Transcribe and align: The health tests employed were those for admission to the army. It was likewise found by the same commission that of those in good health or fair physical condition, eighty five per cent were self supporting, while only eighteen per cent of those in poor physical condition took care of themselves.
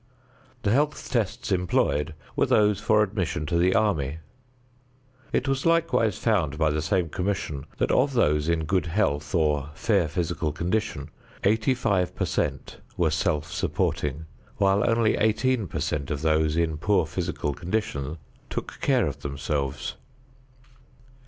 The 0.63 0.71
health 0.71 1.11
tests 1.11 1.51
employed 1.51 2.15
were 2.35 2.47
those 2.47 2.81
for 2.81 3.03
admission 3.03 3.45
to 3.45 3.57
the 3.59 3.75
army. 3.75 4.17
It 5.31 5.47
was 5.47 5.63
likewise 5.63 6.17
found 6.17 6.57
by 6.57 6.71
the 6.71 6.81
same 6.81 7.07
commission 7.07 7.67
that 7.77 7.91
of 7.91 8.13
those 8.13 8.49
in 8.49 8.63
good 8.65 8.87
health 8.87 9.35
or 9.35 9.69
fair 9.75 10.07
physical 10.07 10.51
condition, 10.53 11.11
eighty 11.43 11.75
five 11.75 12.15
per 12.15 12.25
cent 12.25 12.79
were 12.97 13.11
self 13.11 13.51
supporting, 13.51 14.25
while 14.57 14.89
only 14.89 15.17
eighteen 15.17 15.67
per 15.67 15.79
cent 15.79 16.09
of 16.09 16.23
those 16.23 16.57
in 16.57 16.77
poor 16.79 17.05
physical 17.05 17.53
condition 17.53 18.17
took 18.49 18.79
care 18.81 19.05
of 19.05 19.19
themselves. 19.19 19.97